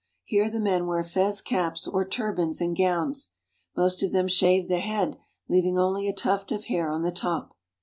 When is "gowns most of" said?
2.75-4.11